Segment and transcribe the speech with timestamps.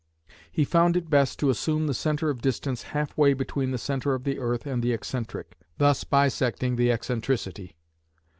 [0.51, 4.15] He found it best to assume the centre of distance half way between the centre
[4.15, 7.75] of the earth and the excentric, thus "bisecting the excentricity".